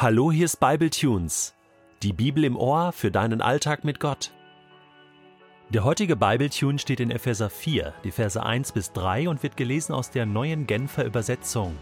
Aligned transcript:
Hallo, 0.00 0.30
hier 0.30 0.44
ist 0.44 0.60
Bible 0.60 0.90
Tunes, 0.90 1.56
die 2.04 2.12
Bibel 2.12 2.44
im 2.44 2.56
Ohr 2.56 2.92
für 2.92 3.10
deinen 3.10 3.40
Alltag 3.40 3.82
mit 3.82 3.98
Gott. 3.98 4.30
Der 5.70 5.82
heutige 5.82 6.14
Bible 6.14 6.50
Tune 6.50 6.78
steht 6.78 7.00
in 7.00 7.10
Epheser 7.10 7.50
4, 7.50 7.94
die 8.04 8.12
Verse 8.12 8.40
1 8.40 8.70
bis 8.70 8.92
3 8.92 9.28
und 9.28 9.42
wird 9.42 9.56
gelesen 9.56 9.92
aus 9.92 10.12
der 10.12 10.24
neuen 10.24 10.68
Genfer 10.68 11.04
Übersetzung. 11.04 11.76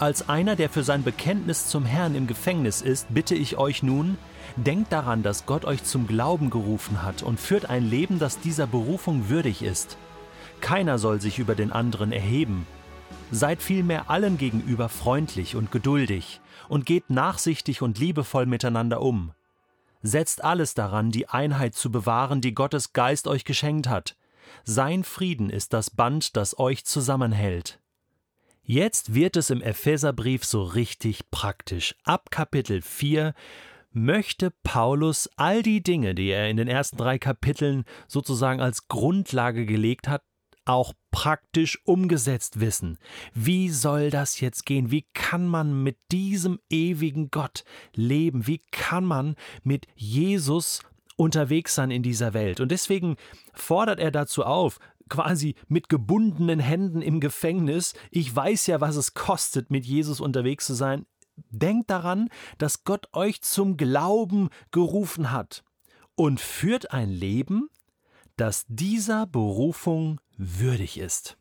Als 0.00 0.28
einer, 0.28 0.56
der 0.56 0.68
für 0.68 0.82
sein 0.82 1.04
Bekenntnis 1.04 1.68
zum 1.68 1.84
Herrn 1.84 2.16
im 2.16 2.26
Gefängnis 2.26 2.82
ist, 2.82 3.06
bitte 3.14 3.36
ich 3.36 3.56
euch 3.56 3.84
nun, 3.84 4.18
denkt 4.56 4.92
daran, 4.92 5.22
dass 5.22 5.46
Gott 5.46 5.64
euch 5.64 5.84
zum 5.84 6.08
Glauben 6.08 6.50
gerufen 6.50 7.04
hat 7.04 7.22
und 7.22 7.38
führt 7.38 7.70
ein 7.70 7.88
Leben, 7.88 8.18
das 8.18 8.40
dieser 8.40 8.66
Berufung 8.66 9.28
würdig 9.28 9.62
ist. 9.62 9.96
Keiner 10.60 10.98
soll 10.98 11.20
sich 11.20 11.38
über 11.38 11.54
den 11.54 11.70
anderen 11.70 12.10
erheben. 12.10 12.66
Seid 13.30 13.62
vielmehr 13.62 14.08
allen 14.08 14.38
gegenüber 14.38 14.88
freundlich 14.88 15.54
und 15.54 15.70
geduldig 15.70 16.40
und 16.68 16.86
geht 16.86 17.10
nachsichtig 17.10 17.82
und 17.82 17.98
liebevoll 17.98 18.46
miteinander 18.46 19.02
um. 19.02 19.32
Setzt 20.00 20.42
alles 20.44 20.74
daran, 20.74 21.10
die 21.10 21.28
Einheit 21.28 21.74
zu 21.74 21.90
bewahren, 21.90 22.40
die 22.40 22.54
Gottes 22.54 22.92
Geist 22.92 23.26
euch 23.26 23.44
geschenkt 23.44 23.88
hat. 23.88 24.16
Sein 24.64 25.04
Frieden 25.04 25.50
ist 25.50 25.72
das 25.72 25.90
Band, 25.90 26.36
das 26.36 26.58
euch 26.58 26.84
zusammenhält. 26.84 27.80
Jetzt 28.62 29.14
wird 29.14 29.36
es 29.36 29.50
im 29.50 29.62
Epheserbrief 29.62 30.44
so 30.44 30.62
richtig 30.62 31.30
praktisch. 31.30 31.94
Ab 32.04 32.30
Kapitel 32.30 32.82
4 32.82 33.34
möchte 33.92 34.52
Paulus 34.62 35.28
all 35.36 35.62
die 35.62 35.82
Dinge, 35.82 36.14
die 36.14 36.28
er 36.28 36.48
in 36.48 36.56
den 36.56 36.68
ersten 36.68 36.96
drei 36.96 37.18
Kapiteln 37.18 37.84
sozusagen 38.06 38.60
als 38.60 38.88
Grundlage 38.88 39.66
gelegt 39.66 40.06
hat, 40.06 40.22
auch 40.64 40.92
praktisch 41.18 41.80
umgesetzt 41.84 42.60
wissen. 42.60 42.96
Wie 43.34 43.70
soll 43.70 44.08
das 44.10 44.38
jetzt 44.38 44.64
gehen? 44.64 44.92
Wie 44.92 45.04
kann 45.14 45.48
man 45.48 45.82
mit 45.82 45.96
diesem 46.12 46.60
ewigen 46.70 47.32
Gott 47.32 47.64
leben? 47.92 48.46
Wie 48.46 48.62
kann 48.70 49.04
man 49.04 49.34
mit 49.64 49.88
Jesus 49.96 50.80
unterwegs 51.16 51.74
sein 51.74 51.90
in 51.90 52.04
dieser 52.04 52.34
Welt? 52.34 52.60
Und 52.60 52.70
deswegen 52.70 53.16
fordert 53.52 53.98
er 53.98 54.12
dazu 54.12 54.44
auf, 54.44 54.78
quasi 55.08 55.56
mit 55.66 55.88
gebundenen 55.88 56.60
Händen 56.60 57.02
im 57.02 57.18
Gefängnis. 57.18 57.94
Ich 58.12 58.34
weiß 58.34 58.68
ja, 58.68 58.80
was 58.80 58.94
es 58.94 59.14
kostet, 59.14 59.72
mit 59.72 59.84
Jesus 59.84 60.20
unterwegs 60.20 60.66
zu 60.66 60.74
sein. 60.74 61.04
Denkt 61.50 61.90
daran, 61.90 62.28
dass 62.58 62.84
Gott 62.84 63.08
euch 63.12 63.42
zum 63.42 63.76
Glauben 63.76 64.50
gerufen 64.70 65.32
hat 65.32 65.64
und 66.14 66.40
führt 66.40 66.92
ein 66.92 67.10
Leben, 67.10 67.70
das 68.40 68.64
dieser 68.68 69.26
Berufung 69.26 70.20
würdig 70.36 70.98
ist. 70.98 71.38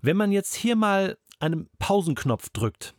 Wenn 0.00 0.16
man 0.16 0.32
jetzt 0.32 0.54
hier 0.54 0.76
mal 0.76 1.18
einen 1.38 1.68
Pausenknopf 1.78 2.50
drückt 2.50 2.94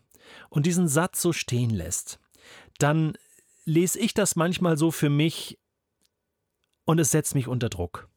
und 0.49 0.65
diesen 0.65 0.87
Satz 0.87 1.21
so 1.21 1.33
stehen 1.33 1.69
lässt, 1.69 2.19
dann 2.77 3.17
lese 3.65 3.99
ich 3.99 4.13
das 4.13 4.35
manchmal 4.35 4.77
so 4.77 4.91
für 4.91 5.09
mich 5.09 5.59
und 6.85 6.99
es 6.99 7.11
setzt 7.11 7.35
mich 7.35 7.47
unter 7.47 7.69
Druck. 7.69 8.09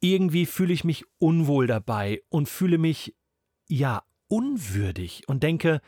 Irgendwie 0.00 0.46
fühle 0.46 0.72
ich 0.72 0.84
mich 0.84 1.04
unwohl 1.18 1.66
dabei 1.66 2.22
und 2.28 2.48
fühle 2.48 2.78
mich, 2.78 3.14
ja, 3.68 4.02
unwürdig 4.28 5.28
und 5.28 5.42
denke, 5.42 5.80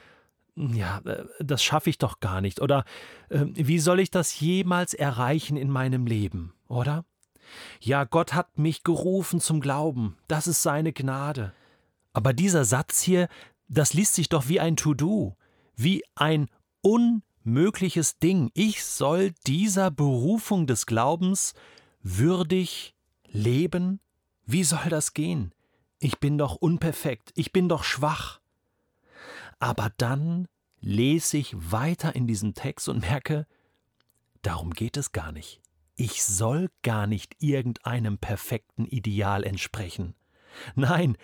ja, 0.57 0.99
äh, 1.05 1.25
das 1.41 1.65
schaffe 1.65 1.91
ich 1.91 1.99
doch 1.99 2.21
gar 2.21 2.41
nicht. 2.41 2.61
Oder 2.61 2.85
äh, 3.29 3.45
wie 3.55 3.79
soll 3.79 4.01
ich 4.01 4.11
das 4.11 4.39
jemals 4.39 4.95
erreichen 4.95 5.57
in 5.57 5.71
meinem 5.71 6.07
Leben, 6.07 6.55
oder? 6.69 7.05
Ja, 7.81 8.05
Gott 8.05 8.35
hat 8.35 8.59
mich 8.59 8.83
gerufen 8.83 9.41
zum 9.41 9.61
Glauben, 9.61 10.17
das 10.29 10.47
ist 10.47 10.63
seine 10.63 10.93
Gnade. 10.93 11.53
Aber 12.13 12.33
dieser 12.33 12.65
Satz 12.65 13.01
hier, 13.01 13.29
das 13.69 13.95
liest 13.95 14.15
sich 14.15 14.29
doch 14.29 14.49
wie 14.49 14.61
ein 14.61 14.77
To-Do, 14.77 15.37
wie 15.75 16.05
ein 16.15 16.49
unmögliches 16.81 18.19
Ding. 18.19 18.51
Ich 18.55 18.85
soll 18.85 19.33
dieser 19.47 19.91
Berufung 19.91 20.67
des 20.67 20.87
Glaubens 20.87 21.55
würdig 22.03 22.95
leben? 23.27 24.01
Wie 24.47 24.65
soll 24.65 24.89
das 24.89 25.15
gehen? 25.15 25.53
Ich 25.99 26.21
bin 26.21 26.39
doch 26.39 26.55
unperfekt, 26.55 27.33
ich 27.35 27.53
bin 27.53 27.69
doch 27.69 27.83
schwach. 27.83 28.41
Aber 29.59 29.91
dann 29.97 30.49
lese 30.81 31.39
ich 31.39 31.55
weiter 31.57 32.15
in 32.15 32.27
diesem 32.27 32.55
Text 32.55 32.89
und 32.89 33.01
merke, 33.01 33.47
darum 34.43 34.71
geht 34.73 34.97
es 34.97 35.13
gar 35.13 35.33
nicht. 35.33 35.64
Ich 35.97 36.25
soll 36.25 36.71
gar 36.83 37.07
nicht 37.07 37.37
irgendeinem 37.39 38.19
perfekten 38.19 38.87
Ideal 38.87 39.45
entsprechen. 39.45 40.15
Nein, 40.75 41.17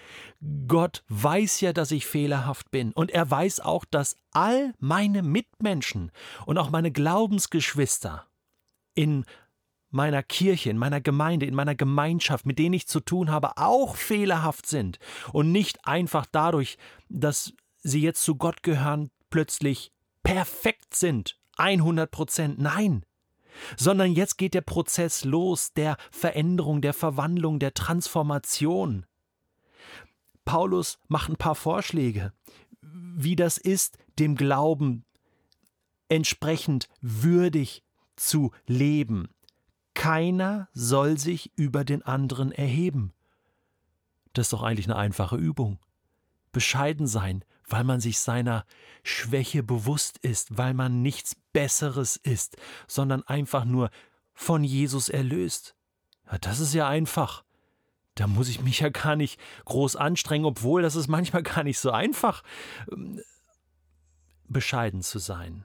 Gott 0.66 1.04
weiß 1.08 1.60
ja, 1.60 1.72
dass 1.72 1.90
ich 1.90 2.06
fehlerhaft 2.06 2.70
bin, 2.70 2.92
und 2.92 3.10
er 3.10 3.30
weiß 3.30 3.60
auch, 3.60 3.84
dass 3.84 4.16
all 4.32 4.74
meine 4.78 5.22
Mitmenschen 5.22 6.10
und 6.46 6.58
auch 6.58 6.70
meine 6.70 6.90
Glaubensgeschwister 6.90 8.26
in 8.94 9.24
meiner 9.90 10.22
Kirche, 10.22 10.70
in 10.70 10.78
meiner 10.78 11.00
Gemeinde, 11.00 11.46
in 11.46 11.54
meiner 11.54 11.74
Gemeinschaft, 11.74 12.46
mit 12.46 12.58
denen 12.58 12.74
ich 12.74 12.86
zu 12.86 13.00
tun 13.00 13.30
habe, 13.30 13.56
auch 13.56 13.96
fehlerhaft 13.96 14.66
sind 14.66 14.98
und 15.32 15.50
nicht 15.52 15.86
einfach 15.86 16.26
dadurch, 16.30 16.76
dass 17.08 17.52
sie 17.78 18.00
jetzt 18.00 18.22
zu 18.22 18.36
Gott 18.36 18.62
gehören, 18.62 19.10
plötzlich 19.30 19.92
perfekt 20.22 20.94
sind, 20.94 21.38
100 21.56 22.10
Prozent. 22.10 22.58
Nein, 22.58 23.04
sondern 23.76 24.12
jetzt 24.12 24.38
geht 24.38 24.54
der 24.54 24.60
Prozess 24.60 25.24
los 25.24 25.72
der 25.72 25.96
Veränderung, 26.10 26.80
der 26.80 26.94
Verwandlung, 26.94 27.58
der 27.58 27.74
Transformation. 27.74 29.06
Paulus 30.44 30.98
macht 31.08 31.30
ein 31.30 31.36
paar 31.36 31.54
Vorschläge, 31.54 32.32
wie 32.82 33.36
das 33.36 33.58
ist, 33.58 33.98
dem 34.18 34.36
Glauben 34.36 35.04
entsprechend 36.08 36.88
würdig 37.00 37.84
zu 38.16 38.50
leben. 38.66 39.28
Keiner 39.94 40.68
soll 40.72 41.18
sich 41.18 41.52
über 41.56 41.84
den 41.84 42.02
anderen 42.02 42.52
erheben. 42.52 43.12
Das 44.32 44.46
ist 44.46 44.52
doch 44.52 44.62
eigentlich 44.62 44.86
eine 44.86 44.96
einfache 44.96 45.36
Übung. 45.36 45.78
Bescheiden 46.52 47.06
sein, 47.06 47.44
weil 47.70 47.84
man 47.84 48.00
sich 48.00 48.18
seiner 48.18 48.64
Schwäche 49.02 49.62
bewusst 49.62 50.18
ist, 50.18 50.58
weil 50.58 50.74
man 50.74 51.02
nichts 51.02 51.36
Besseres 51.52 52.16
ist, 52.16 52.56
sondern 52.86 53.22
einfach 53.22 53.64
nur 53.64 53.90
von 54.34 54.64
Jesus 54.64 55.08
erlöst. 55.08 55.74
Ja, 56.30 56.38
das 56.38 56.60
ist 56.60 56.74
ja 56.74 56.88
einfach. 56.88 57.44
Da 58.14 58.26
muss 58.26 58.48
ich 58.48 58.60
mich 58.60 58.80
ja 58.80 58.88
gar 58.88 59.16
nicht 59.16 59.40
groß 59.64 59.96
anstrengen, 59.96 60.44
obwohl 60.44 60.82
das 60.82 60.96
ist 60.96 61.08
manchmal 61.08 61.42
gar 61.42 61.62
nicht 61.62 61.78
so 61.78 61.90
einfach, 61.90 62.42
ähm, 62.90 63.20
bescheiden 64.48 65.02
zu 65.02 65.18
sein 65.18 65.64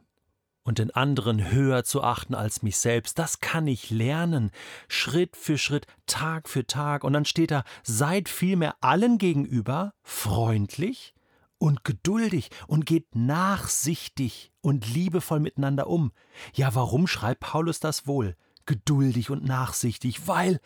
und 0.65 0.79
den 0.79 0.91
anderen 0.91 1.51
höher 1.51 1.83
zu 1.83 2.03
achten 2.03 2.35
als 2.35 2.61
mich 2.63 2.77
selbst. 2.77 3.17
Das 3.19 3.39
kann 3.39 3.67
ich 3.67 3.89
lernen, 3.89 4.51
Schritt 4.87 5.37
für 5.37 5.57
Schritt, 5.57 5.85
Tag 6.07 6.49
für 6.49 6.65
Tag. 6.65 7.03
Und 7.03 7.13
dann 7.13 7.25
steht 7.25 7.51
da, 7.51 7.63
seid 7.83 8.29
vielmehr 8.29 8.75
allen 8.81 9.17
gegenüber 9.17 9.93
freundlich, 10.03 11.13
und 11.57 11.83
geduldig 11.83 12.49
und 12.67 12.85
geht 12.85 13.15
nachsichtig 13.15 14.51
und 14.61 14.87
liebevoll 14.87 15.39
miteinander 15.39 15.87
um. 15.87 16.11
Ja, 16.53 16.75
warum 16.75 17.07
schreibt 17.07 17.41
Paulus 17.41 17.79
das 17.79 18.07
wohl? 18.07 18.35
Geduldig 18.65 19.29
und 19.29 19.45
nachsichtig, 19.45 20.27
weil 20.27 20.59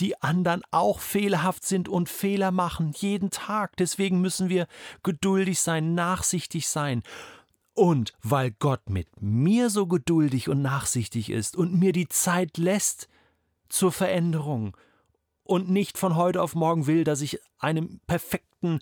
die 0.00 0.20
anderen 0.22 0.62
auch 0.70 0.98
fehlerhaft 0.98 1.64
sind 1.64 1.88
und 1.88 2.08
Fehler 2.08 2.50
machen, 2.50 2.92
jeden 2.96 3.30
Tag. 3.30 3.76
Deswegen 3.76 4.20
müssen 4.20 4.48
wir 4.48 4.66
geduldig 5.02 5.60
sein, 5.60 5.94
nachsichtig 5.94 6.68
sein. 6.68 7.02
Und 7.74 8.12
weil 8.22 8.52
Gott 8.52 8.88
mit 8.88 9.08
mir 9.20 9.68
so 9.70 9.86
geduldig 9.86 10.48
und 10.48 10.62
nachsichtig 10.62 11.30
ist 11.30 11.56
und 11.56 11.74
mir 11.74 11.92
die 11.92 12.08
Zeit 12.08 12.56
lässt 12.56 13.08
zur 13.68 13.92
Veränderung 13.92 14.76
und 15.42 15.68
nicht 15.68 15.98
von 15.98 16.16
heute 16.16 16.40
auf 16.40 16.54
morgen 16.54 16.86
will, 16.86 17.04
dass 17.04 17.20
ich 17.20 17.40
einem 17.58 18.00
perfekten 18.06 18.80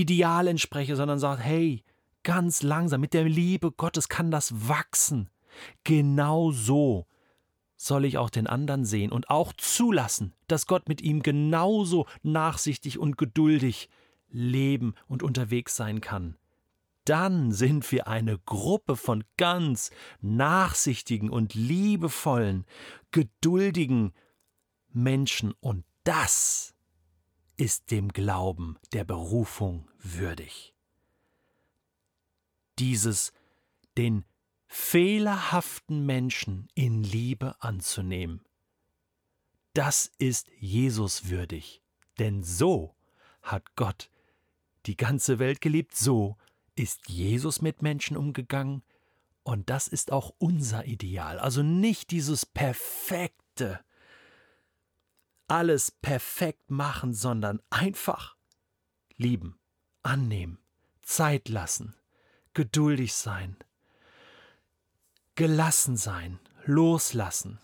Ideal 0.00 0.46
entspreche, 0.48 0.96
sondern 0.96 1.18
sagt, 1.18 1.42
hey, 1.42 1.82
ganz 2.22 2.62
langsam, 2.62 3.00
mit 3.00 3.14
der 3.14 3.24
Liebe 3.24 3.72
Gottes 3.72 4.08
kann 4.08 4.30
das 4.30 4.68
wachsen. 4.68 5.30
Genau 5.84 6.50
so 6.52 7.06
soll 7.76 8.04
ich 8.04 8.18
auch 8.18 8.30
den 8.30 8.46
anderen 8.46 8.84
sehen 8.84 9.12
und 9.12 9.30
auch 9.30 9.52
zulassen, 9.52 10.34
dass 10.48 10.66
Gott 10.66 10.88
mit 10.88 11.00
ihm 11.00 11.22
genauso 11.22 12.06
nachsichtig 12.22 12.98
und 12.98 13.16
geduldig 13.16 13.88
leben 14.30 14.94
und 15.06 15.22
unterwegs 15.22 15.76
sein 15.76 16.00
kann. 16.00 16.36
Dann 17.04 17.52
sind 17.52 17.90
wir 17.90 18.06
eine 18.08 18.38
Gruppe 18.38 18.96
von 18.96 19.24
ganz 19.38 19.90
nachsichtigen 20.20 21.30
und 21.30 21.54
liebevollen, 21.54 22.66
geduldigen 23.12 24.12
Menschen 24.92 25.54
und 25.60 25.84
das 26.04 26.74
ist 27.58 27.90
dem 27.90 28.08
Glauben 28.08 28.78
der 28.94 29.04
Berufung 29.04 29.86
würdig. 29.98 30.74
Dieses 32.78 33.34
den 33.98 34.24
fehlerhaften 34.66 36.06
Menschen 36.06 36.68
in 36.74 37.02
Liebe 37.02 37.56
anzunehmen, 37.60 38.40
das 39.74 40.10
ist 40.18 40.48
Jesus 40.58 41.28
würdig, 41.28 41.82
denn 42.18 42.42
so 42.42 42.94
hat 43.42 43.76
Gott 43.76 44.10
die 44.86 44.96
ganze 44.96 45.38
Welt 45.38 45.60
geliebt, 45.60 45.96
so 45.96 46.36
ist 46.76 47.08
Jesus 47.08 47.60
mit 47.60 47.82
Menschen 47.82 48.16
umgegangen, 48.16 48.82
Und 49.48 49.70
das 49.70 49.88
ist 49.88 50.12
auch 50.12 50.34
unser 50.36 50.84
Ideal. 50.84 51.38
Also 51.38 51.62
nicht 51.62 52.10
dieses 52.10 52.44
perfekte, 52.44 53.80
alles 55.48 55.90
perfekt 55.90 56.70
machen, 56.70 57.12
sondern 57.14 57.60
einfach 57.70 58.36
lieben, 59.16 59.58
annehmen, 60.02 60.58
Zeit 61.02 61.48
lassen, 61.48 61.94
geduldig 62.54 63.14
sein, 63.14 63.56
gelassen 65.34 65.96
sein, 65.96 66.38
loslassen, 66.64 67.58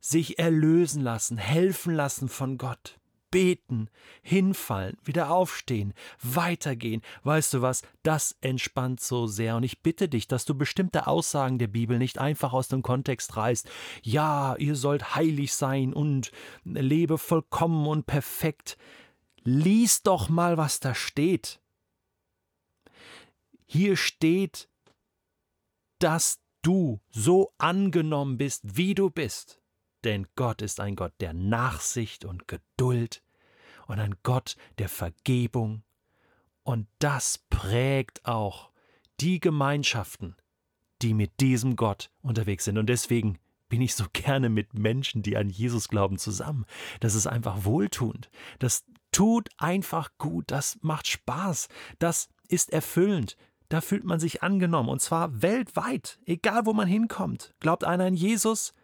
sich 0.00 0.38
erlösen 0.38 1.02
lassen, 1.02 1.36
helfen 1.36 1.94
lassen 1.94 2.28
von 2.28 2.58
Gott, 2.58 2.98
beten, 3.32 3.88
hinfallen, 4.22 4.96
wieder 5.02 5.30
aufstehen, 5.30 5.94
weitergehen. 6.22 7.02
Weißt 7.24 7.54
du 7.54 7.62
was, 7.62 7.82
das 8.04 8.36
entspannt 8.40 9.00
so 9.00 9.26
sehr. 9.26 9.56
Und 9.56 9.64
ich 9.64 9.82
bitte 9.82 10.08
dich, 10.08 10.28
dass 10.28 10.44
du 10.44 10.54
bestimmte 10.54 11.08
Aussagen 11.08 11.58
der 11.58 11.66
Bibel 11.66 11.98
nicht 11.98 12.18
einfach 12.18 12.52
aus 12.52 12.68
dem 12.68 12.82
Kontext 12.82 13.36
reißt. 13.36 13.68
Ja, 14.02 14.54
ihr 14.56 14.76
sollt 14.76 15.16
heilig 15.16 15.54
sein 15.54 15.92
und 15.92 16.30
lebe 16.62 17.18
vollkommen 17.18 17.88
und 17.88 18.06
perfekt. 18.06 18.76
Lies 19.42 20.02
doch 20.02 20.28
mal, 20.28 20.56
was 20.56 20.78
da 20.78 20.94
steht. 20.94 21.60
Hier 23.66 23.96
steht, 23.96 24.68
dass 25.98 26.40
du 26.60 27.00
so 27.10 27.54
angenommen 27.56 28.36
bist, 28.36 28.76
wie 28.76 28.94
du 28.94 29.08
bist. 29.08 29.61
Denn 30.04 30.26
Gott 30.34 30.62
ist 30.62 30.80
ein 30.80 30.96
Gott 30.96 31.12
der 31.20 31.32
Nachsicht 31.32 32.24
und 32.24 32.48
Geduld 32.48 33.22
und 33.86 34.00
ein 34.00 34.16
Gott 34.22 34.56
der 34.78 34.88
Vergebung. 34.88 35.82
Und 36.64 36.88
das 36.98 37.38
prägt 37.50 38.24
auch 38.24 38.70
die 39.20 39.40
Gemeinschaften, 39.40 40.36
die 41.02 41.14
mit 41.14 41.40
diesem 41.40 41.76
Gott 41.76 42.10
unterwegs 42.22 42.64
sind. 42.64 42.78
Und 42.78 42.86
deswegen 42.86 43.38
bin 43.68 43.80
ich 43.80 43.94
so 43.94 44.04
gerne 44.12 44.48
mit 44.48 44.74
Menschen, 44.74 45.22
die 45.22 45.36
an 45.36 45.50
Jesus 45.50 45.88
glauben, 45.88 46.18
zusammen. 46.18 46.64
Das 47.00 47.14
ist 47.14 47.26
einfach 47.26 47.64
wohltuend. 47.64 48.30
Das 48.58 48.84
tut 49.12 49.50
einfach 49.58 50.10
gut. 50.18 50.50
Das 50.50 50.78
macht 50.82 51.06
Spaß. 51.06 51.68
Das 51.98 52.28
ist 52.48 52.72
erfüllend. 52.72 53.36
Da 53.68 53.80
fühlt 53.80 54.04
man 54.04 54.20
sich 54.20 54.42
angenommen. 54.42 54.88
Und 54.88 55.00
zwar 55.00 55.42
weltweit. 55.42 56.18
Egal, 56.26 56.66
wo 56.66 56.72
man 56.72 56.88
hinkommt. 56.88 57.54
Glaubt 57.60 57.84
einer 57.84 58.04
an 58.04 58.14
Jesus? 58.14 58.74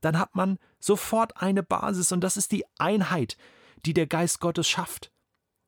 dann 0.00 0.18
hat 0.18 0.34
man 0.34 0.58
sofort 0.78 1.36
eine 1.40 1.62
Basis 1.62 2.12
und 2.12 2.22
das 2.22 2.36
ist 2.36 2.52
die 2.52 2.64
Einheit, 2.78 3.36
die 3.84 3.94
der 3.94 4.06
Geist 4.06 4.40
Gottes 4.40 4.68
schafft. 4.68 5.12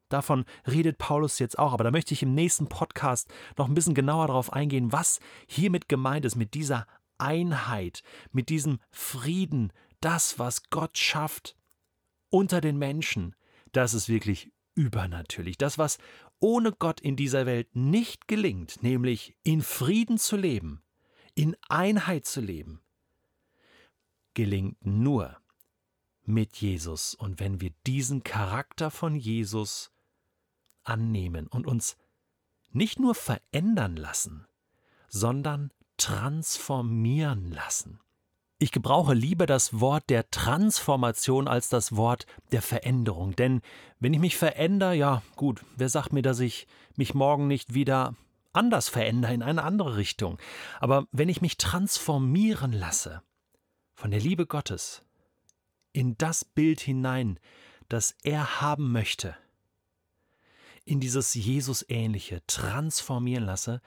Davon 0.08 0.44
redet 0.66 0.98
Paulus 0.98 1.38
jetzt 1.38 1.58
auch, 1.58 1.72
aber 1.72 1.84
da 1.84 1.90
möchte 1.90 2.14
ich 2.14 2.22
im 2.22 2.34
nächsten 2.34 2.68
Podcast 2.68 3.32
noch 3.56 3.68
ein 3.68 3.74
bisschen 3.74 3.94
genauer 3.94 4.26
darauf 4.26 4.52
eingehen, 4.52 4.92
was 4.92 5.20
hiermit 5.46 5.88
gemeint 5.88 6.24
ist, 6.24 6.34
mit 6.34 6.54
dieser 6.54 6.86
Einheit, 7.18 8.02
mit 8.32 8.48
diesem 8.48 8.80
Frieden, 8.90 9.72
das, 10.00 10.38
was 10.38 10.68
Gott 10.70 10.98
schafft 10.98 11.56
unter 12.28 12.60
den 12.60 12.78
Menschen, 12.78 13.36
das 13.72 13.94
ist 13.94 14.08
wirklich 14.08 14.52
übernatürlich. 14.74 15.58
Das, 15.58 15.78
was 15.78 15.98
ohne 16.40 16.72
Gott 16.72 17.00
in 17.00 17.16
dieser 17.16 17.46
Welt 17.46 17.76
nicht 17.76 18.26
gelingt, 18.28 18.82
nämlich 18.82 19.36
in 19.42 19.62
Frieden 19.62 20.18
zu 20.18 20.36
leben, 20.36 20.82
in 21.34 21.56
Einheit 21.68 22.26
zu 22.26 22.40
leben, 22.40 22.80
gelingt 24.40 24.86
nur 24.86 25.36
mit 26.24 26.56
Jesus. 26.56 27.14
Und 27.14 27.40
wenn 27.40 27.60
wir 27.60 27.72
diesen 27.86 28.22
Charakter 28.22 28.90
von 28.90 29.14
Jesus 29.14 29.92
annehmen 30.82 31.46
und 31.46 31.66
uns 31.66 31.98
nicht 32.70 32.98
nur 32.98 33.14
verändern 33.14 33.96
lassen, 33.96 34.46
sondern 35.08 35.72
transformieren 35.98 37.52
lassen. 37.52 38.00
Ich 38.58 38.72
gebrauche 38.72 39.12
lieber 39.12 39.44
das 39.44 39.78
Wort 39.78 40.08
der 40.08 40.30
Transformation 40.30 41.46
als 41.46 41.68
das 41.68 41.94
Wort 41.96 42.24
der 42.50 42.62
Veränderung, 42.62 43.36
denn 43.36 43.60
wenn 43.98 44.14
ich 44.14 44.20
mich 44.20 44.38
verändere, 44.38 44.94
ja 44.94 45.22
gut, 45.36 45.66
wer 45.76 45.90
sagt 45.90 46.14
mir, 46.14 46.22
dass 46.22 46.40
ich 46.40 46.66
mich 46.96 47.12
morgen 47.12 47.46
nicht 47.46 47.74
wieder 47.74 48.16
anders 48.54 48.88
verändere 48.88 49.34
in 49.34 49.42
eine 49.42 49.64
andere 49.64 49.98
Richtung, 49.98 50.38
aber 50.78 51.06
wenn 51.12 51.28
ich 51.28 51.42
mich 51.42 51.58
transformieren 51.58 52.72
lasse, 52.72 53.22
von 54.00 54.10
der 54.10 54.20
Liebe 54.20 54.46
Gottes 54.46 55.02
in 55.92 56.16
das 56.16 56.42
Bild 56.42 56.80
hinein, 56.80 57.38
das 57.90 58.14
er 58.22 58.62
haben 58.62 58.92
möchte, 58.92 59.36
in 60.86 61.00
dieses 61.00 61.34
Jesus-ähnliche 61.34 62.40
transformieren 62.46 63.44
lasse, 63.44 63.82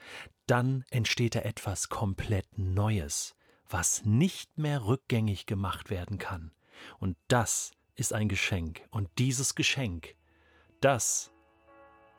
dann 0.46 0.84
entsteht 0.90 1.34
da 1.34 1.40
etwas 1.40 1.88
komplett 1.88 2.46
Neues, 2.56 3.34
was 3.68 4.04
nicht 4.04 4.56
mehr 4.56 4.84
rückgängig 4.84 5.46
gemacht 5.46 5.90
werden 5.90 6.18
kann. 6.18 6.52
Und 7.00 7.16
das 7.26 7.72
ist 7.96 8.12
ein 8.12 8.28
Geschenk. 8.28 8.86
Und 8.92 9.08
dieses 9.18 9.56
Geschenk, 9.56 10.14
das 10.80 11.32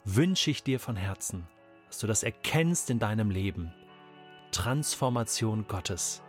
wünsche 0.04 0.52
ich 0.52 0.64
dir 0.64 0.82
von 0.82 0.98
Herzen, 0.98 1.48
dass 1.88 2.00
du 2.00 2.08
das 2.08 2.24
erkennst 2.24 2.90
in 2.90 3.00
deinem 3.00 3.30
Leben. 3.32 3.74
Transformation 4.52 5.66
Gottes 5.70 6.25